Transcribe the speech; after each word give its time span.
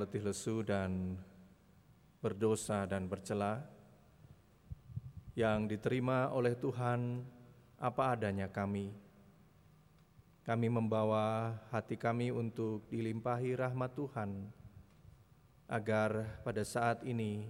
letih 0.00 0.24
lesu 0.24 0.64
dan 0.64 1.20
berdosa 2.24 2.88
dan 2.88 3.04
bercela 3.04 3.60
yang 5.36 5.68
diterima 5.68 6.32
oleh 6.32 6.56
Tuhan 6.56 7.24
apa 7.80 8.16
adanya 8.16 8.48
kami. 8.48 8.92
Kami 10.44 10.68
membawa 10.72 11.56
hati 11.68 11.94
kami 12.00 12.32
untuk 12.32 12.88
dilimpahi 12.88 13.56
rahmat 13.60 13.92
Tuhan, 13.92 14.50
agar 15.68 16.42
pada 16.42 16.64
saat 16.64 17.04
ini 17.04 17.46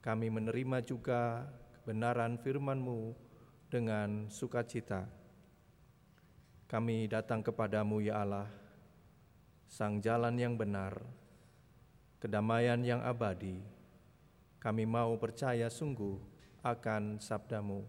kami 0.00 0.28
menerima 0.32 0.82
juga 0.82 1.46
kebenaran 1.80 2.40
firman-Mu 2.40 3.12
dengan 3.68 4.26
sukacita. 4.32 5.06
Kami 6.64 7.06
datang 7.06 7.44
kepadamu 7.44 8.02
ya 8.02 8.24
Allah, 8.24 8.48
Sang 9.68 10.02
Jalan 10.02 10.34
yang 10.34 10.58
benar, 10.58 10.98
kedamaian 12.24 12.80
yang 12.80 13.04
abadi, 13.04 13.60
kami 14.56 14.88
mau 14.88 15.12
percaya 15.20 15.68
sungguh 15.68 16.16
akan 16.64 17.20
sabdamu 17.20 17.84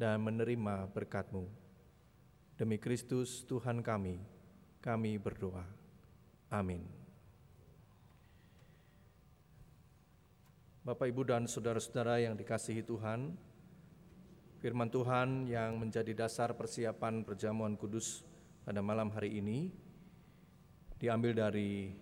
dan 0.00 0.24
menerima 0.24 0.88
berkatmu. 0.88 1.44
Demi 2.56 2.80
Kristus 2.80 3.44
Tuhan 3.44 3.84
kami, 3.84 4.16
kami 4.80 5.20
berdoa. 5.20 5.68
Amin. 6.48 6.80
Bapak, 10.80 11.12
Ibu, 11.12 11.28
dan 11.28 11.44
saudara-saudara 11.44 12.24
yang 12.24 12.32
dikasihi 12.32 12.80
Tuhan, 12.88 13.36
firman 14.64 14.88
Tuhan 14.88 15.44
yang 15.44 15.76
menjadi 15.76 16.24
dasar 16.24 16.56
persiapan 16.56 17.20
perjamuan 17.20 17.76
kudus 17.76 18.24
pada 18.64 18.80
malam 18.80 19.12
hari 19.12 19.44
ini 19.44 19.68
diambil 20.96 21.36
dari 21.36 22.00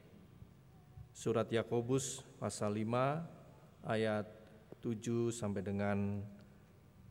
Surat 1.10 1.46
Yakobus 1.50 2.22
pasal 2.38 2.80
5 2.80 3.86
ayat 3.86 4.26
7 4.80 5.30
sampai 5.34 5.62
dengan 5.62 6.24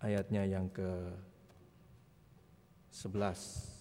ayatnya 0.01 0.43
yang 0.47 0.67
ke 0.71 1.13
11. 2.91 3.78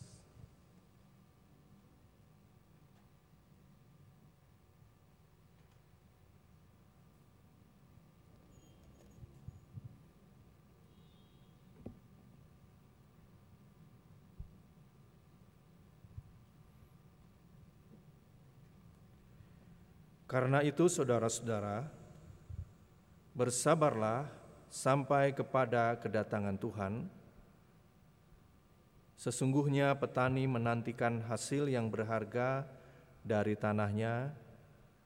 Karena 20.38 20.62
itu, 20.62 20.86
saudara-saudara, 20.86 21.82
bersabarlah 23.34 24.30
sampai 24.70 25.34
kepada 25.34 25.98
kedatangan 25.98 26.54
Tuhan. 26.54 27.10
Sesungguhnya 29.18 29.98
petani 29.98 30.46
menantikan 30.46 31.26
hasil 31.26 31.66
yang 31.66 31.90
berharga 31.90 32.70
dari 33.26 33.58
tanahnya, 33.58 34.30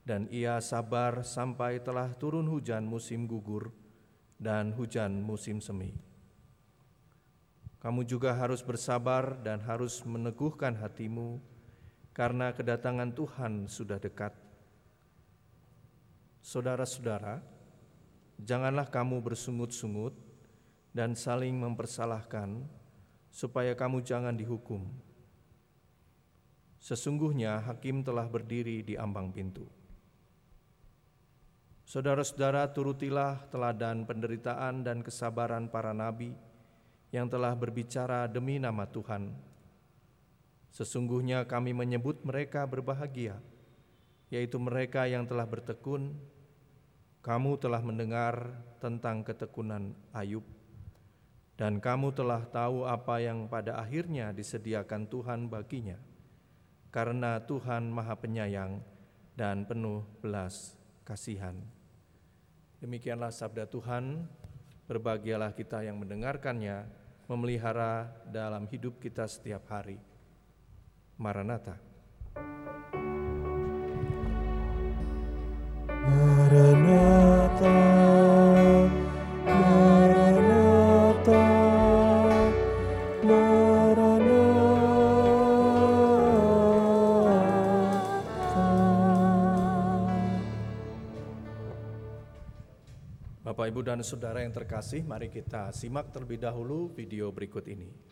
dan 0.04 0.28
ia 0.28 0.60
sabar 0.60 1.24
sampai 1.24 1.80
telah 1.80 2.12
turun 2.12 2.44
hujan 2.44 2.84
musim 2.84 3.24
gugur 3.24 3.72
dan 4.36 4.76
hujan 4.76 5.16
musim 5.16 5.64
semi. 5.64 5.96
Kamu 7.80 8.04
juga 8.04 8.36
harus 8.36 8.60
bersabar 8.60 9.40
dan 9.40 9.64
harus 9.64 10.04
meneguhkan 10.04 10.76
hatimu, 10.76 11.40
karena 12.12 12.52
kedatangan 12.52 13.16
Tuhan 13.16 13.64
sudah 13.64 13.96
dekat. 13.96 14.51
Saudara-saudara, 16.42 17.38
janganlah 18.42 18.90
kamu 18.90 19.22
bersungut-sungut 19.22 20.10
dan 20.90 21.14
saling 21.14 21.54
mempersalahkan, 21.54 22.66
supaya 23.30 23.78
kamu 23.78 24.02
jangan 24.02 24.34
dihukum. 24.34 24.90
Sesungguhnya 26.82 27.62
hakim 27.62 28.02
telah 28.02 28.26
berdiri 28.26 28.82
di 28.82 28.98
ambang 28.98 29.30
pintu. 29.30 29.70
Saudara-saudara, 31.86 32.66
turutilah 32.74 33.46
teladan 33.46 34.02
penderitaan 34.02 34.82
dan 34.82 34.98
kesabaran 34.98 35.70
para 35.70 35.94
nabi 35.94 36.34
yang 37.14 37.30
telah 37.30 37.54
berbicara 37.54 38.26
demi 38.26 38.58
nama 38.58 38.82
Tuhan. 38.82 39.30
Sesungguhnya 40.74 41.46
kami 41.46 41.70
menyebut 41.70 42.24
mereka 42.26 42.66
berbahagia, 42.66 43.38
yaitu 44.32 44.56
mereka 44.56 45.04
yang 45.04 45.28
telah 45.28 45.44
bertekun 45.44 46.16
kamu 47.22 47.54
telah 47.60 47.78
mendengar 47.78 48.58
tentang 48.82 49.22
ketekunan 49.22 49.94
Ayub, 50.10 50.42
dan 51.54 51.78
kamu 51.78 52.10
telah 52.10 52.42
tahu 52.50 52.82
apa 52.82 53.22
yang 53.22 53.46
pada 53.46 53.78
akhirnya 53.78 54.34
disediakan 54.34 55.06
Tuhan 55.06 55.46
baginya, 55.46 56.02
karena 56.90 57.38
Tuhan 57.46 57.94
Maha 57.94 58.18
Penyayang 58.18 58.82
dan 59.38 59.62
penuh 59.70 60.02
belas 60.18 60.74
kasihan. 61.06 61.54
Demikianlah 62.82 63.30
sabda 63.30 63.70
Tuhan, 63.70 64.26
berbahagialah 64.90 65.54
kita 65.54 65.86
yang 65.86 66.02
mendengarkannya, 66.02 66.90
memelihara 67.30 68.10
dalam 68.26 68.66
hidup 68.66 68.98
kita 68.98 69.30
setiap 69.30 69.62
hari. 69.70 70.02
Maranatha. 71.22 71.78
Bapak, 76.02 76.10
Ibu, 93.70 93.86
dan 93.86 94.02
Saudara 94.02 94.42
yang 94.42 94.50
terkasih, 94.50 95.06
mari 95.06 95.30
kita 95.30 95.70
simak 95.70 96.10
terlebih 96.10 96.42
dahulu 96.42 96.90
video 96.90 97.30
berikut 97.30 97.70
ini. 97.70 98.11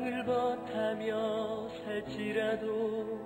땅을 0.00 0.24
버타며 0.24 1.68
살지라도 1.68 3.20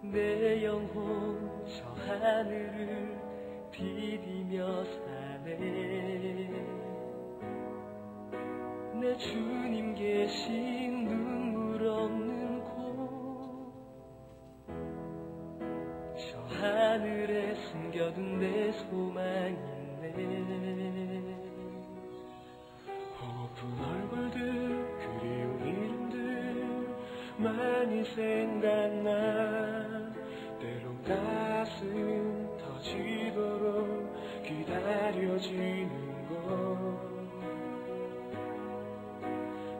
내 0.00 0.64
영혼 0.64 1.66
저 1.66 1.84
하늘을 2.10 3.18
디디며 3.70 4.84
사네. 4.84 5.54
내 9.00 9.16
주님 9.18 9.94
계신 9.94 11.04
눈물 11.04 11.86
없는 11.88 12.60
곳 12.60 12.74
저 16.16 16.38
하늘에 16.56 17.54
숨겨둔 17.54 18.38
내 18.38 18.72
소망이 18.72 19.58
있네. 19.58 21.34
고픈 23.20 24.03
많이 27.36 28.04
생각나. 28.04 29.12
때론 30.60 31.02
가슴 31.02 32.48
터지도록 32.58 34.14
기다려지는 34.44 35.90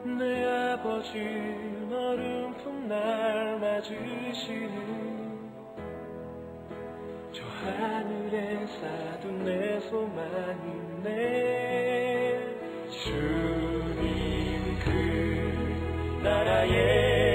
것내 0.04 0.44
아버지 0.44 1.18
얼음품 1.90 2.88
날 2.88 3.58
맞으시는 3.60 5.14
저 7.32 7.44
하늘에 7.46 8.66
쌓둔 8.66 9.44
내 9.44 9.80
소망이 9.80 10.84
네. 11.02 12.40
주님 12.90 14.78
그 14.82 16.20
나라에 16.22 17.33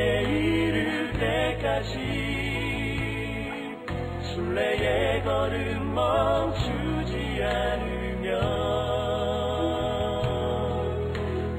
때까지 1.80 3.76
순례의 4.34 5.24
걸음 5.24 5.96
멈추지 5.96 7.42
않으면 7.44 8.34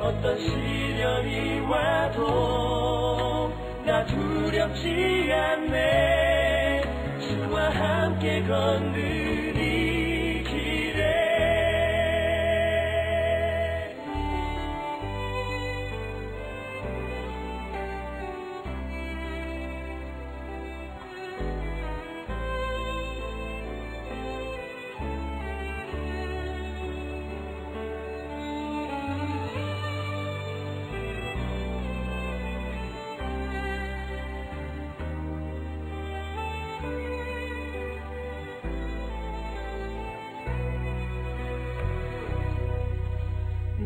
어떤 0.00 0.38
시련이 0.38 1.60
와도 1.60 3.52
나 3.84 4.04
두렵지 4.04 5.32
않네. 5.32 6.82
주와 7.20 7.70
함께 7.70 8.42
걷는 8.42 9.39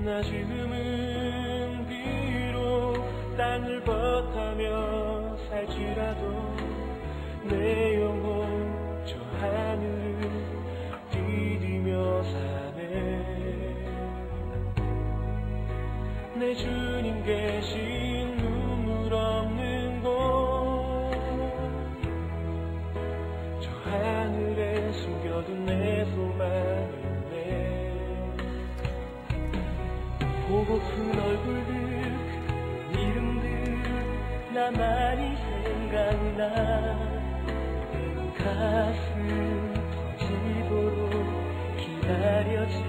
나 0.03 0.21
지금은 0.23 1.87
비록 1.89 3.37
땅을 3.37 3.85
버타며 3.85 5.37
살지라도 5.49 6.57
내 7.45 8.01
영혼 8.03 9.05
저 9.07 9.17
하늘을 9.39 10.31
디디며 11.11 12.23
사네. 12.25 12.85
내 16.35 16.55
주님 16.55 17.23
계신 17.25 18.37
눈물 18.37 19.13
없는 19.15 20.03
곳 20.03 20.15
저 23.61 23.71
하늘에 23.91 24.93
숨겨둔 24.93 25.65
내 25.65 26.05
소망 26.07 26.94
보고픈 30.65 31.21
얼굴들 31.21 31.73
이름들 32.93 33.45
나만이 34.55 35.37
생각나. 35.37 36.43
가슴 38.39 39.75
터지도록 40.19 41.11
기다려지고. 41.77 42.83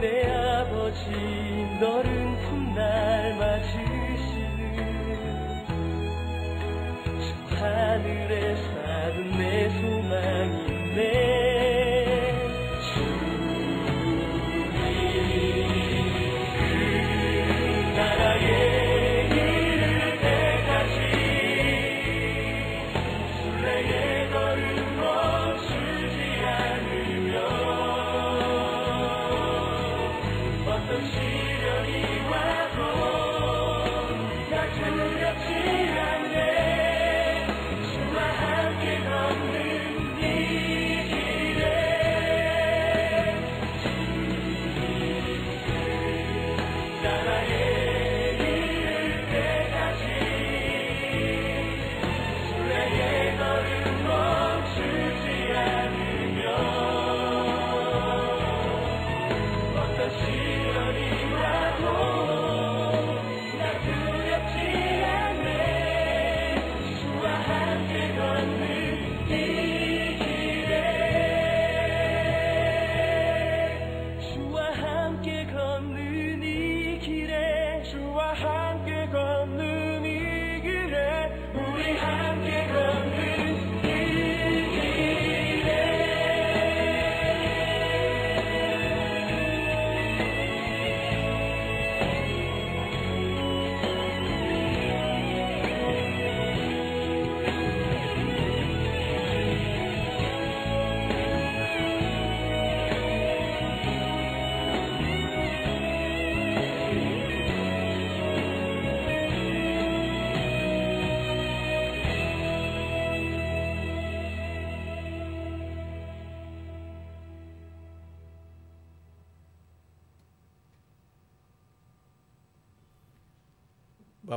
내 0.00 0.04
아버지 0.30 1.10
너른 1.80 2.08
훗날 2.36 3.36
맞으시는 3.38 4.68
저 7.20 7.64
하늘에 7.64 8.56
사는 8.56 9.30
내 9.30 9.68
소망이 9.70 10.94
네 10.94 11.39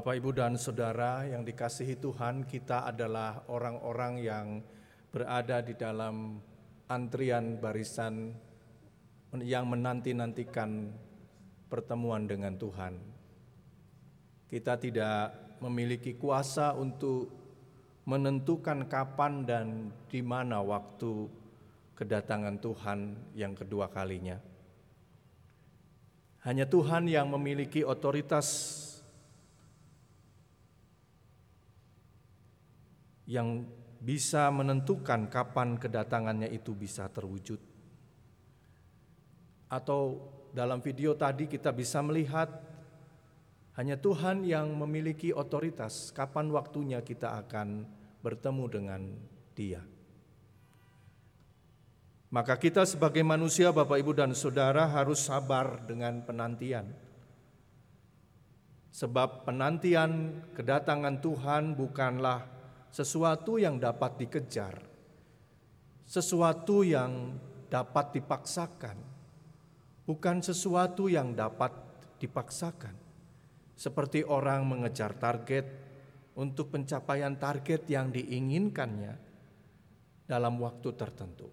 Bapak, 0.04 0.20
Ibu, 0.20 0.36
dan 0.36 0.60
Saudara 0.60 1.24
yang 1.24 1.48
dikasihi 1.48 1.96
Tuhan, 1.96 2.44
kita 2.44 2.84
adalah 2.92 3.48
orang-orang 3.48 4.20
yang 4.20 4.60
berada 5.08 5.64
di 5.64 5.80
dalam 5.80 6.44
antrian 6.92 7.56
barisan 7.56 8.36
yang 9.40 9.64
menanti-nantikan 9.64 10.92
pertemuan 11.72 12.28
dengan 12.28 12.52
Tuhan. 12.60 13.00
Kita 14.52 14.76
tidak 14.76 15.56
memiliki 15.64 16.20
kuasa 16.20 16.76
untuk 16.76 17.32
menentukan 18.04 18.84
kapan 18.92 19.48
dan 19.48 19.88
di 20.12 20.20
mana 20.20 20.60
waktu 20.60 21.32
kedatangan 21.96 22.60
Tuhan 22.60 23.00
yang 23.40 23.56
kedua 23.56 23.88
kalinya. 23.88 24.36
Hanya 26.44 26.68
Tuhan 26.68 27.08
yang 27.08 27.32
memiliki 27.32 27.88
otoritas 27.88 28.84
yang 33.30 33.64
bisa 34.04 34.52
menentukan 34.52 35.32
kapan 35.32 35.80
kedatangannya 35.80 36.52
itu 36.52 36.76
bisa 36.76 37.08
terwujud. 37.08 37.60
Atau 39.72 40.28
dalam 40.52 40.84
video 40.84 41.16
tadi 41.16 41.48
kita 41.48 41.72
bisa 41.72 42.04
melihat 42.04 42.52
hanya 43.74 43.98
Tuhan 43.98 44.46
yang 44.46 44.70
memiliki 44.76 45.34
otoritas 45.34 46.14
kapan 46.14 46.54
waktunya 46.54 47.02
kita 47.02 47.42
akan 47.42 47.88
bertemu 48.22 48.66
dengan 48.70 49.02
Dia. 49.58 49.82
Maka 52.34 52.58
kita 52.58 52.86
sebagai 52.86 53.22
manusia 53.22 53.70
Bapak 53.70 53.98
Ibu 53.98 54.14
dan 54.18 54.34
Saudara 54.34 54.90
harus 54.90 55.22
sabar 55.22 55.86
dengan 55.86 56.22
penantian. 56.26 56.90
Sebab 58.94 59.46
penantian 59.46 60.42
kedatangan 60.54 61.22
Tuhan 61.22 61.74
bukanlah 61.78 62.53
sesuatu 62.94 63.58
yang 63.58 63.82
dapat 63.82 64.22
dikejar, 64.22 64.78
sesuatu 66.06 66.86
yang 66.86 67.34
dapat 67.66 68.22
dipaksakan, 68.22 68.98
bukan 70.06 70.46
sesuatu 70.46 71.10
yang 71.10 71.34
dapat 71.34 71.74
dipaksakan. 72.22 72.94
Seperti 73.74 74.22
orang 74.22 74.70
mengejar 74.70 75.18
target 75.18 75.66
untuk 76.38 76.70
pencapaian 76.70 77.34
target 77.34 77.90
yang 77.90 78.14
diinginkannya, 78.14 79.18
dalam 80.30 80.62
waktu 80.62 80.90
tertentu. 80.94 81.50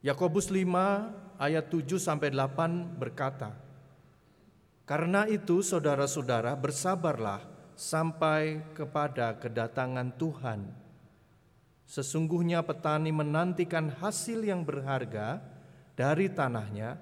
Yakobus 0.00 0.48
5 0.48 1.36
ayat 1.36 1.68
7 1.68 2.00
sampai 2.00 2.32
8 2.32 2.96
berkata, 2.96 3.52
Karena 4.88 5.28
itu 5.28 5.60
saudara-saudara 5.60 6.56
bersabarlah 6.56 7.57
sampai 7.78 8.74
kepada 8.74 9.38
kedatangan 9.38 10.10
Tuhan. 10.18 10.66
Sesungguhnya 11.86 12.66
petani 12.66 13.14
menantikan 13.14 13.94
hasil 14.02 14.42
yang 14.42 14.66
berharga 14.66 15.38
dari 15.94 16.26
tanahnya 16.26 16.98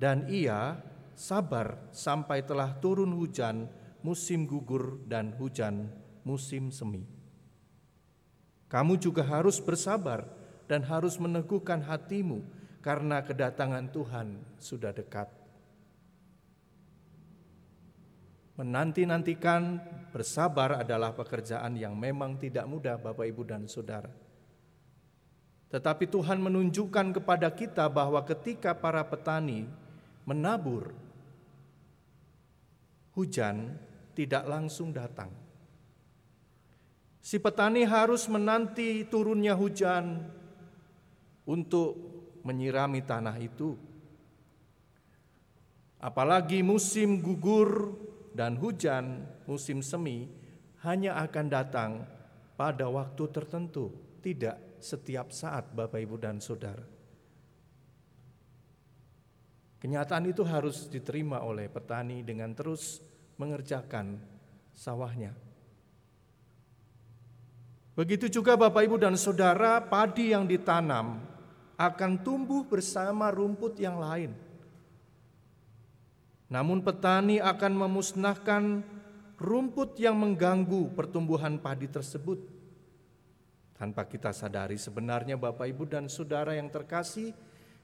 dan 0.00 0.24
ia 0.32 0.80
sabar 1.12 1.76
sampai 1.92 2.42
telah 2.48 2.72
turun 2.80 3.12
hujan 3.12 3.68
musim 4.00 4.48
gugur 4.48 5.04
dan 5.04 5.36
hujan 5.36 5.92
musim 6.24 6.72
semi. 6.72 7.04
Kamu 8.66 8.98
juga 8.98 9.22
harus 9.22 9.60
bersabar 9.62 10.26
dan 10.66 10.82
harus 10.82 11.20
meneguhkan 11.20 11.84
hatimu 11.84 12.42
karena 12.82 13.22
kedatangan 13.22 13.92
Tuhan 13.92 14.42
sudah 14.58 14.90
dekat. 14.90 15.45
Menanti-nantikan 18.56 19.76
bersabar 20.16 20.80
adalah 20.80 21.12
pekerjaan 21.12 21.76
yang 21.76 21.92
memang 21.92 22.40
tidak 22.40 22.64
mudah 22.64 22.96
Bapak 22.96 23.28
Ibu 23.28 23.44
dan 23.44 23.68
Saudara. 23.68 24.08
Tetapi 25.68 26.08
Tuhan 26.08 26.40
menunjukkan 26.40 27.20
kepada 27.20 27.52
kita 27.52 27.84
bahwa 27.92 28.24
ketika 28.24 28.72
para 28.72 29.04
petani 29.04 29.68
menabur, 30.24 30.96
hujan 33.12 33.76
tidak 34.16 34.48
langsung 34.48 34.88
datang. 34.88 35.28
Si 37.20 37.36
petani 37.36 37.84
harus 37.84 38.24
menanti 38.30 39.04
turunnya 39.04 39.52
hujan 39.52 40.24
untuk 41.44 41.98
menyirami 42.40 43.04
tanah 43.04 43.36
itu. 43.36 43.76
Apalagi 46.00 46.62
musim 46.62 47.18
gugur 47.18 47.98
dan 48.36 48.60
hujan, 48.60 49.24
musim 49.48 49.80
semi 49.80 50.28
hanya 50.84 51.16
akan 51.24 51.46
datang 51.48 52.04
pada 52.54 52.86
waktu 52.92 53.24
tertentu, 53.32 53.90
tidak 54.20 54.60
setiap 54.78 55.32
saat 55.32 55.72
Bapak 55.72 55.98
Ibu 56.04 56.20
dan 56.20 56.38
Saudara. 56.38 56.84
Kenyataan 59.80 60.28
itu 60.28 60.44
harus 60.44 60.88
diterima 60.88 61.40
oleh 61.40 61.72
petani 61.72 62.20
dengan 62.20 62.52
terus 62.52 63.00
mengerjakan 63.40 64.20
sawahnya. 64.72 65.32
Begitu 67.96 68.28
juga 68.28 68.60
Bapak 68.60 68.84
Ibu 68.84 69.00
dan 69.00 69.16
Saudara, 69.16 69.80
padi 69.80 70.36
yang 70.36 70.44
ditanam 70.44 71.24
akan 71.80 72.12
tumbuh 72.20 72.64
bersama 72.68 73.32
rumput 73.32 73.80
yang 73.80 73.96
lain. 73.96 74.45
Namun 76.46 76.82
petani 76.86 77.42
akan 77.42 77.72
memusnahkan 77.74 78.86
rumput 79.36 79.98
yang 79.98 80.16
mengganggu 80.16 80.94
pertumbuhan 80.94 81.58
padi 81.58 81.90
tersebut. 81.90 82.38
Tanpa 83.76 84.08
kita 84.08 84.32
sadari 84.32 84.80
sebenarnya 84.80 85.36
Bapak 85.36 85.68
Ibu 85.68 85.84
dan 85.84 86.08
Saudara 86.08 86.56
yang 86.56 86.72
terkasih, 86.72 87.36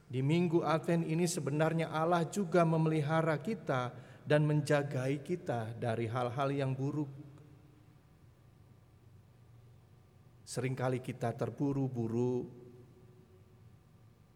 di 0.09 0.21
minggu 0.25 0.65
Advent 0.65 1.05
ini 1.05 1.29
sebenarnya 1.29 1.93
Allah 1.93 2.25
juga 2.29 2.65
memelihara 2.65 3.37
kita 3.41 3.93
dan 4.25 4.47
menjagai 4.49 5.21
kita 5.21 5.77
dari 5.77 6.09
hal-hal 6.09 6.49
yang 6.55 6.73
buruk. 6.73 7.11
Seringkali 10.49 11.01
kita 11.01 11.33
terburu-buru 11.33 12.45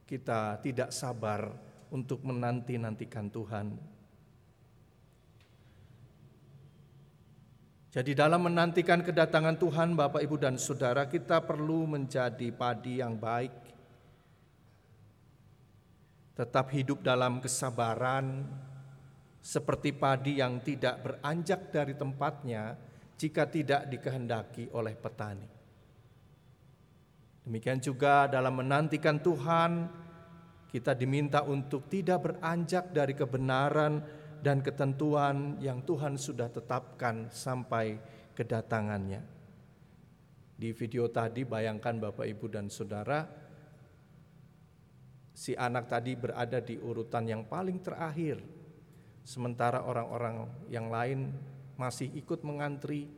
kita 0.07 0.63
tidak 0.63 0.95
sabar 0.95 1.51
untuk 1.91 2.23
menanti-nantikan 2.23 3.27
Tuhan. 3.29 3.96
Jadi 7.97 8.13
dalam 8.13 8.45
menantikan 8.45 9.01
kedatangan 9.01 9.57
Tuhan 9.57 9.97
Bapak 9.97 10.21
Ibu 10.21 10.37
dan 10.37 10.61
Saudara 10.61 11.09
kita 11.09 11.41
perlu 11.41 11.89
menjadi 11.89 12.53
padi 12.53 13.01
yang 13.01 13.17
baik. 13.17 13.57
Tetap 16.37 16.77
hidup 16.77 17.01
dalam 17.01 17.41
kesabaran 17.41 18.45
seperti 19.41 19.97
padi 19.97 20.45
yang 20.45 20.61
tidak 20.61 21.01
beranjak 21.01 21.73
dari 21.73 21.97
tempatnya 21.97 22.77
jika 23.17 23.49
tidak 23.49 23.89
dikehendaki 23.89 24.69
oleh 24.77 24.93
petani. 24.93 25.49
Demikian 27.49 27.81
juga 27.81 28.29
dalam 28.29 28.61
menantikan 28.61 29.17
Tuhan, 29.25 29.89
kita 30.69 30.93
diminta 30.93 31.41
untuk 31.49 31.89
tidak 31.89 32.29
beranjak 32.29 32.93
dari 32.93 33.17
kebenaran 33.17 34.05
dan 34.47 34.63
ketentuan 34.63 35.59
yang 35.59 35.83
Tuhan 35.83 36.15
sudah 36.15 36.47
tetapkan 36.47 37.27
sampai 37.35 37.99
kedatangannya. 38.31 39.19
Di 40.55 40.71
video 40.71 41.11
tadi 41.11 41.43
bayangkan 41.43 41.99
Bapak 41.99 42.31
Ibu 42.31 42.47
dan 42.55 42.71
Saudara, 42.71 43.27
si 45.35 45.59
anak 45.59 45.91
tadi 45.91 46.15
berada 46.15 46.63
di 46.63 46.79
urutan 46.79 47.27
yang 47.27 47.43
paling 47.51 47.83
terakhir, 47.83 48.39
sementara 49.27 49.83
orang-orang 49.83 50.47
yang 50.71 50.95
lain 50.95 51.35
masih 51.75 52.07
ikut 52.15 52.47
mengantri, 52.47 53.11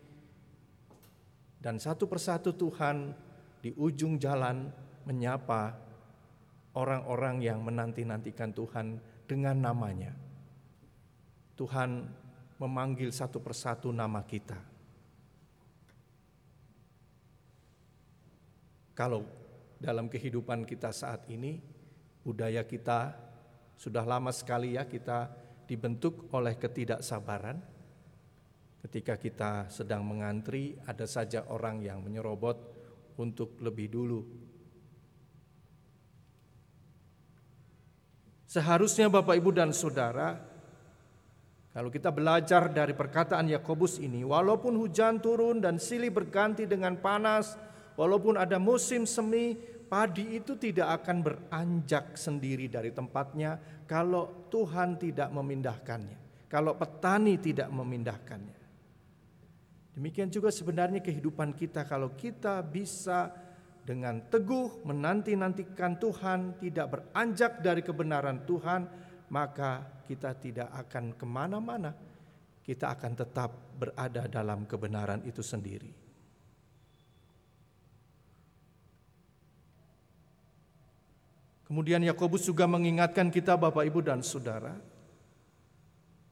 dan 1.60 1.76
satu 1.76 2.08
persatu 2.08 2.56
Tuhan 2.56 3.12
di 3.60 3.76
ujung 3.76 4.16
jalan 4.16 4.72
menyapa 5.04 5.76
orang-orang 6.72 7.44
yang 7.44 7.60
menanti-nantikan 7.60 8.56
Tuhan 8.56 8.96
dengan 9.28 9.60
namanya. 9.60 10.27
Tuhan 11.58 12.06
memanggil 12.62 13.10
satu 13.10 13.42
persatu 13.42 13.90
nama 13.90 14.22
kita. 14.22 14.54
Kalau 18.94 19.26
dalam 19.78 20.06
kehidupan 20.06 20.62
kita 20.62 20.94
saat 20.94 21.26
ini, 21.30 21.58
budaya 22.22 22.62
kita 22.62 23.14
sudah 23.78 24.02
lama 24.02 24.30
sekali 24.34 24.74
ya 24.74 24.86
kita 24.86 25.30
dibentuk 25.66 26.30
oleh 26.34 26.54
ketidaksabaran. 26.54 27.58
Ketika 28.78 29.18
kita 29.18 29.66
sedang 29.70 30.06
mengantri, 30.06 30.78
ada 30.86 31.06
saja 31.06 31.42
orang 31.50 31.82
yang 31.82 31.98
menyerobot 32.02 32.58
untuk 33.18 33.58
lebih 33.58 33.90
dulu. 33.90 34.22
Seharusnya 38.48 39.12
Bapak 39.12 39.36
Ibu 39.36 39.50
dan 39.52 39.76
Saudara, 39.76 40.47
kalau 41.78 41.94
kita 41.94 42.10
belajar 42.10 42.74
dari 42.74 42.90
perkataan 42.90 43.54
Yakobus 43.54 44.02
ini, 44.02 44.26
walaupun 44.26 44.74
hujan 44.82 45.22
turun 45.22 45.62
dan 45.62 45.78
silih 45.78 46.10
berganti 46.10 46.66
dengan 46.66 46.98
panas, 46.98 47.54
walaupun 47.94 48.34
ada 48.34 48.58
musim 48.58 49.06
semi, 49.06 49.54
padi 49.86 50.42
itu 50.42 50.58
tidak 50.58 50.98
akan 50.98 51.22
beranjak 51.22 52.18
sendiri 52.18 52.66
dari 52.66 52.90
tempatnya 52.90 53.62
kalau 53.86 54.50
Tuhan 54.50 54.98
tidak 54.98 55.30
memindahkannya, 55.30 56.50
kalau 56.50 56.74
petani 56.74 57.38
tidak 57.38 57.70
memindahkannya. 57.70 58.58
Demikian 59.94 60.34
juga 60.34 60.50
sebenarnya 60.50 60.98
kehidupan 60.98 61.54
kita 61.54 61.86
kalau 61.86 62.10
kita 62.18 62.58
bisa 62.66 63.30
dengan 63.86 64.26
teguh 64.26 64.82
menanti-nantikan 64.82 65.94
Tuhan, 66.02 66.58
tidak 66.58 66.86
beranjak 66.90 67.62
dari 67.62 67.86
kebenaran 67.86 68.42
Tuhan, 68.42 69.06
maka 69.28 69.84
kita 70.08 70.32
tidak 70.36 70.68
akan 70.72 71.16
ke 71.16 71.26
mana-mana. 71.28 71.92
Kita 72.64 72.92
akan 72.92 73.12
tetap 73.16 73.50
berada 73.80 74.28
dalam 74.28 74.68
kebenaran 74.68 75.24
itu 75.24 75.40
sendiri. 75.40 75.88
Kemudian 81.64 82.00
Yakobus 82.00 82.48
juga 82.48 82.64
mengingatkan 82.64 83.28
kita 83.28 83.56
Bapak 83.56 83.84
Ibu 83.84 84.00
dan 84.00 84.24
Saudara 84.24 84.72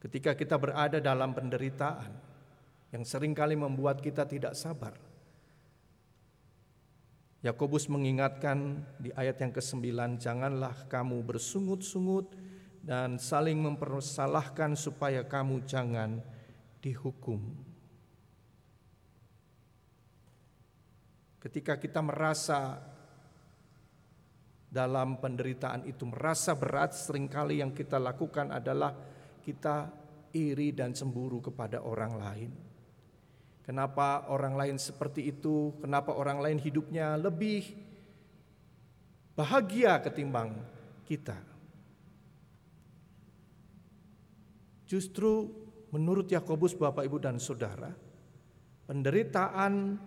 ketika 0.01 0.33
kita 0.33 0.57
berada 0.57 0.97
dalam 0.97 1.33
penderitaan 1.33 2.09
yang 2.89 3.05
sering 3.05 3.37
kali 3.37 3.53
membuat 3.53 4.01
kita 4.01 4.25
tidak 4.25 4.57
sabar. 4.57 4.97
Yakobus 7.45 7.85
mengingatkan 7.85 8.81
di 8.97 9.13
ayat 9.13 9.37
yang 9.37 9.53
ke-9, 9.53 9.93
janganlah 10.17 10.73
kamu 10.89 11.21
bersungut-sungut 11.21 12.33
dan 12.87 13.19
saling 13.19 13.59
mempersalahkan 13.59 14.79
supaya 14.79 15.27
kamu 15.27 15.67
jangan 15.67 16.23
dihukum. 16.79 17.43
Ketika 21.43 21.75
kita 21.75 21.99
merasa 21.99 22.79
dalam 24.71 25.19
penderitaan 25.19 25.83
itu 25.83 26.07
merasa 26.07 26.55
berat, 26.55 26.95
sering 26.95 27.27
kali 27.27 27.59
yang 27.59 27.75
kita 27.75 27.99
lakukan 27.99 28.55
adalah 28.55 28.95
kita 29.43 29.91
iri 30.31 30.71
dan 30.71 30.95
cemburu 30.95 31.43
kepada 31.43 31.83
orang 31.83 32.13
lain. 32.15 32.51
Kenapa 33.67 34.31
orang 34.31 34.55
lain 34.55 34.79
seperti 34.79 35.27
itu? 35.27 35.75
Kenapa 35.83 36.15
orang 36.15 36.39
lain 36.39 36.55
hidupnya 36.55 37.19
lebih 37.19 37.67
bahagia 39.35 39.99
ketimbang 39.99 40.55
kita? 41.03 41.56
Justru 44.87 45.51
menurut 45.91 46.31
Yakobus 46.31 46.71
Bapak 46.71 47.03
Ibu 47.03 47.19
dan 47.19 47.43
Saudara, 47.43 47.91
penderitaan 48.87 49.99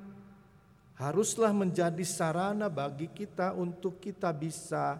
haruslah 0.97 1.53
menjadi 1.53 2.05
sarana 2.05 2.73
bagi 2.73 3.13
kita 3.13 3.53
untuk 3.53 4.01
kita 4.01 4.33
bisa 4.33 4.97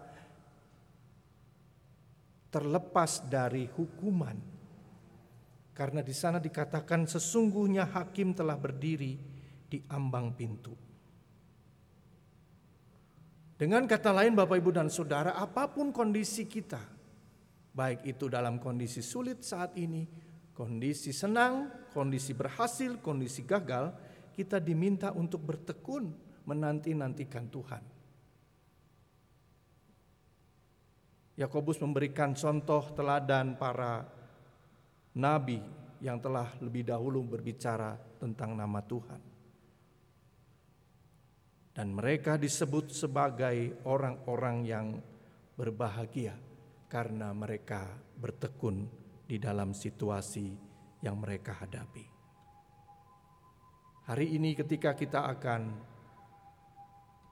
terlepas 2.53 3.25
dari 3.25 3.65
hukuman. 3.73 4.37
Karena 5.73 6.05
di 6.05 6.13
sana 6.13 6.37
dikatakan 6.37 7.09
sesungguhnya 7.09 7.89
hakim 7.89 8.37
telah 8.37 8.61
berdiri 8.61 9.17
di 9.65 9.81
ambang 9.89 10.37
pintu. 10.37 10.77
Dengan 13.57 13.85
kata 13.85 14.13
lain 14.13 14.37
Bapak 14.37 14.57
Ibu 14.57 14.73
dan 14.73 14.89
Saudara, 14.93 15.37
apa 15.37 15.69
pun 15.69 15.93
kondisi 15.93 16.49
kita, 16.49 16.81
baik 17.71 18.03
itu 18.07 18.27
dalam 18.27 18.59
kondisi 18.59 19.01
sulit 19.01 19.47
saat 19.47 19.79
ini, 19.79 20.07
kondisi 20.55 21.15
senang, 21.15 21.89
kondisi 21.95 22.35
berhasil, 22.35 22.99
kondisi 22.99 23.47
gagal, 23.47 23.95
kita 24.35 24.59
diminta 24.59 25.15
untuk 25.15 25.43
bertekun 25.47 26.11
menanti-nantikan 26.47 27.47
Tuhan. 27.51 27.83
Yakobus 31.39 31.81
memberikan 31.81 32.37
contoh 32.37 32.93
teladan 32.93 33.57
para 33.57 34.05
nabi 35.17 35.63
yang 36.05 36.21
telah 36.21 36.53
lebih 36.61 36.85
dahulu 36.85 37.25
berbicara 37.25 37.97
tentang 38.21 38.53
nama 38.53 38.85
Tuhan. 38.85 39.21
Dan 41.73 41.97
mereka 41.97 42.37
disebut 42.37 42.93
sebagai 42.93 43.81
orang-orang 43.89 44.57
yang 44.69 44.87
berbahagia 45.57 46.50
karena 46.91 47.31
mereka 47.31 47.87
bertekun 48.19 48.91
di 49.31 49.39
dalam 49.39 49.71
situasi 49.71 50.51
yang 51.07 51.23
mereka 51.23 51.55
hadapi. 51.55 52.03
Hari 54.11 54.27
ini, 54.35 54.59
ketika 54.59 54.99
kita 54.99 55.23
akan 55.23 55.71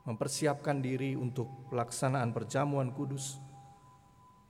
mempersiapkan 0.07 0.79
diri 0.79 1.19
untuk 1.19 1.67
pelaksanaan 1.75 2.31
perjamuan 2.31 2.95
kudus, 2.95 3.43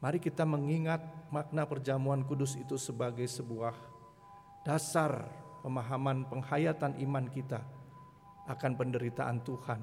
mari 0.05 0.21
kita 0.21 0.45
mengingat 0.45 1.01
makna 1.33 1.65
perjamuan 1.65 2.21
kudus 2.29 2.61
itu 2.61 2.77
sebagai 2.77 3.25
sebuah 3.25 3.73
dasar 4.61 5.25
pemahaman 5.65 6.29
penghayatan 6.29 7.01
iman 7.01 7.33
kita 7.33 7.65
akan 8.45 8.77
penderitaan 8.77 9.41
Tuhan. 9.41 9.81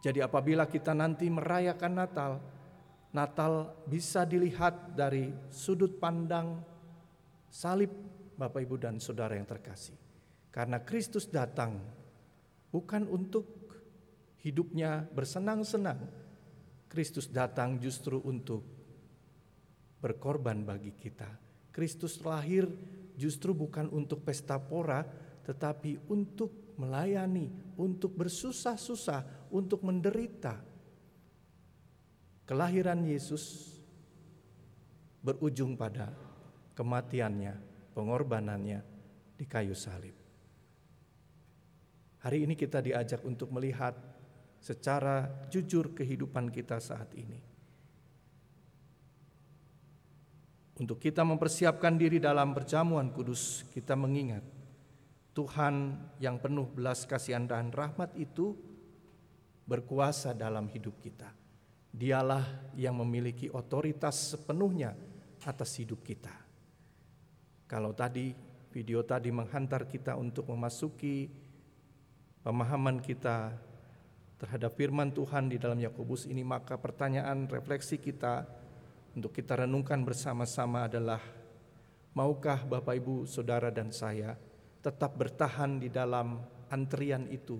Jadi, 0.00 0.24
apabila 0.24 0.64
kita 0.64 0.96
nanti 0.96 1.28
merayakan 1.28 1.92
Natal, 2.00 2.55
Natal 3.16 3.72
bisa 3.88 4.28
dilihat 4.28 4.92
dari 4.92 5.32
sudut 5.48 5.96
pandang 5.96 6.60
salib 7.48 7.88
Bapak 8.36 8.60
Ibu 8.60 8.76
dan 8.76 9.00
Saudara 9.00 9.32
yang 9.32 9.48
terkasih. 9.48 9.96
Karena 10.52 10.84
Kristus 10.84 11.24
datang 11.24 11.80
bukan 12.68 13.08
untuk 13.08 13.48
hidupnya 14.44 15.08
bersenang-senang. 15.16 15.96
Kristus 16.92 17.32
datang 17.32 17.80
justru 17.80 18.20
untuk 18.20 18.60
berkorban 20.04 20.60
bagi 20.60 20.92
kita. 20.92 21.26
Kristus 21.72 22.20
lahir 22.20 22.68
justru 23.16 23.56
bukan 23.56 23.88
untuk 23.96 24.28
pesta 24.28 24.60
pora, 24.60 25.00
tetapi 25.40 26.12
untuk 26.12 26.76
melayani, 26.76 27.48
untuk 27.80 28.12
bersusah-susah, 28.12 29.48
untuk 29.48 29.80
menderita 29.88 30.75
Kelahiran 32.46 33.02
Yesus 33.02 33.74
berujung 35.18 35.74
pada 35.74 36.14
kematiannya, 36.78 37.58
pengorbanannya 37.90 38.80
di 39.34 39.44
kayu 39.50 39.74
salib. 39.74 40.14
Hari 42.22 42.46
ini 42.46 42.54
kita 42.54 42.78
diajak 42.78 43.26
untuk 43.26 43.50
melihat 43.50 43.98
secara 44.62 45.26
jujur 45.50 45.90
kehidupan 45.90 46.54
kita 46.54 46.78
saat 46.78 47.10
ini. 47.18 47.42
Untuk 50.78 51.02
kita 51.02 51.26
mempersiapkan 51.26 51.98
diri 51.98 52.22
dalam 52.22 52.54
perjamuan 52.54 53.10
kudus, 53.10 53.66
kita 53.74 53.98
mengingat 53.98 54.46
Tuhan 55.34 55.98
yang 56.22 56.38
penuh 56.38 56.70
belas 56.70 57.10
kasihan 57.10 57.42
dan 57.48 57.74
rahmat 57.74 58.14
itu 58.14 58.54
berkuasa 59.66 60.30
dalam 60.30 60.70
hidup 60.70 60.94
kita. 61.02 61.45
Dialah 61.96 62.76
yang 62.76 63.00
memiliki 63.00 63.48
otoritas 63.48 64.36
sepenuhnya 64.36 64.92
atas 65.48 65.80
hidup 65.80 66.04
kita. 66.04 66.32
Kalau 67.64 67.96
tadi 67.96 68.36
video 68.68 69.00
tadi 69.00 69.32
menghantar 69.32 69.88
kita 69.88 70.12
untuk 70.20 70.52
memasuki 70.52 71.32
pemahaman 72.44 73.00
kita 73.00 73.56
terhadap 74.36 74.76
firman 74.76 75.08
Tuhan 75.16 75.48
di 75.48 75.56
dalam 75.56 75.80
Yakobus 75.80 76.28
ini, 76.28 76.44
maka 76.44 76.76
pertanyaan 76.76 77.48
refleksi 77.48 77.96
kita 77.96 78.44
untuk 79.16 79.32
kita 79.32 79.64
renungkan 79.64 80.04
bersama-sama 80.04 80.84
adalah 80.92 81.24
maukah 82.12 82.60
Bapak 82.68 83.00
Ibu, 83.00 83.24
Saudara 83.24 83.72
dan 83.72 83.88
saya 83.88 84.36
tetap 84.84 85.16
bertahan 85.16 85.80
di 85.80 85.88
dalam 85.88 86.36
antrian 86.68 87.24
itu 87.32 87.56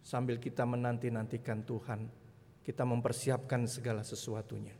sambil 0.00 0.40
kita 0.40 0.64
menanti-nantikan 0.64 1.60
Tuhan 1.68 2.23
kita 2.64 2.88
mempersiapkan 2.88 3.68
segala 3.68 4.00
sesuatunya. 4.00 4.72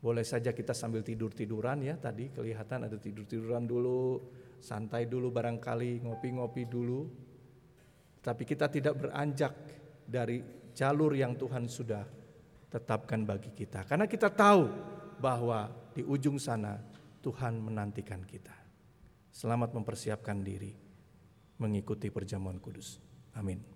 Boleh 0.00 0.24
saja 0.24 0.56
kita 0.56 0.72
sambil 0.72 1.04
tidur-tiduran 1.04 1.84
ya, 1.84 2.00
tadi 2.00 2.32
kelihatan 2.32 2.88
ada 2.88 2.96
tidur-tiduran 2.96 3.68
dulu, 3.68 4.24
santai 4.64 5.04
dulu 5.04 5.28
barangkali, 5.28 6.00
ngopi-ngopi 6.08 6.64
dulu. 6.64 7.04
Tapi 8.24 8.42
kita 8.48 8.72
tidak 8.72 8.96
beranjak 8.96 9.52
dari 10.08 10.40
jalur 10.72 11.12
yang 11.12 11.36
Tuhan 11.36 11.68
sudah 11.68 12.02
tetapkan 12.72 13.28
bagi 13.28 13.52
kita. 13.52 13.84
Karena 13.84 14.08
kita 14.08 14.32
tahu 14.32 14.66
bahwa 15.20 15.68
di 15.92 16.02
ujung 16.02 16.40
sana 16.40 16.80
Tuhan 17.20 17.60
menantikan 17.60 18.24
kita. 18.24 18.54
Selamat 19.30 19.76
mempersiapkan 19.76 20.40
diri 20.40 20.72
mengikuti 21.60 22.08
perjamuan 22.08 22.60
kudus. 22.60 23.00
Amin. 23.36 23.75